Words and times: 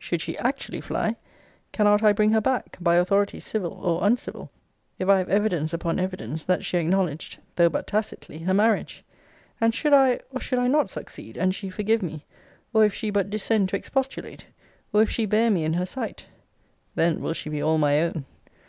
Should 0.00 0.20
she 0.20 0.36
actually 0.38 0.80
fly, 0.80 1.14
cannot 1.70 2.02
I 2.02 2.12
bring 2.12 2.32
her 2.32 2.40
back, 2.40 2.76
by 2.80 2.96
authority 2.96 3.38
civil 3.38 3.72
or 3.74 4.04
uncivil, 4.04 4.50
if 4.98 5.08
I 5.08 5.18
have 5.18 5.28
evidence 5.28 5.72
upon 5.72 6.00
evidence 6.00 6.42
that 6.42 6.64
she 6.64 6.76
acknowledged, 6.76 7.38
though 7.54 7.68
but 7.68 7.86
tacitly, 7.86 8.38
her 8.40 8.52
marriage? 8.52 9.04
And 9.60 9.72
should 9.72 9.92
I, 9.92 10.18
or 10.32 10.40
should 10.40 10.58
I 10.58 10.66
not 10.66 10.90
succeed, 10.90 11.36
and 11.36 11.54
she 11.54 11.70
forgive 11.70 12.02
me, 12.02 12.24
or 12.72 12.84
if 12.84 12.92
she 12.94 13.10
but 13.10 13.30
descend 13.30 13.68
to 13.68 13.76
expostulate, 13.76 14.46
or 14.92 15.02
if 15.02 15.10
she 15.10 15.24
bear 15.24 15.52
me 15.52 15.62
in 15.62 15.74
her 15.74 15.86
sight, 15.86 16.26
then 16.96 17.20
will 17.20 17.32
she 17.32 17.48
be 17.48 17.62
all 17.62 17.78
my 17.78 18.00
own. 18.02 18.24